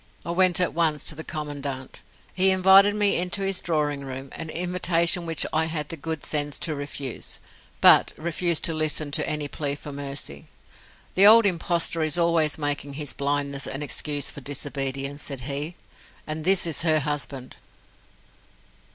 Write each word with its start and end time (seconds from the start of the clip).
I 0.25 0.31
went 0.31 0.59
at 0.59 0.73
once 0.73 1.03
to 1.03 1.13
the 1.13 1.23
Commandant. 1.23 2.01
He 2.35 2.49
invited 2.49 2.95
me 2.95 3.17
into 3.17 3.43
his 3.43 3.61
drawing 3.61 4.03
room 4.03 4.29
an 4.31 4.49
invitation 4.49 5.27
which 5.27 5.45
I 5.53 5.65
had 5.65 5.89
the 5.89 5.95
good 5.95 6.25
sense 6.25 6.57
to 6.61 6.73
refuse 6.73 7.39
but 7.81 8.11
refused 8.17 8.63
to 8.63 8.73
listen 8.73 9.11
to 9.11 9.29
any 9.29 9.47
plea 9.47 9.75
for 9.75 9.91
mercy. 9.91 10.47
"The 11.13 11.27
old 11.27 11.45
impostor 11.45 12.01
is 12.01 12.17
always 12.17 12.57
making 12.57 12.93
his 12.93 13.13
blindness 13.13 13.67
an 13.67 13.83
excuse 13.83 14.31
for 14.31 14.41
disobedience," 14.41 15.21
said 15.21 15.41
he. 15.41 15.75
And 16.25 16.45
this 16.45 16.65
is 16.65 16.81
her 16.81 17.01
husband. 17.01 17.57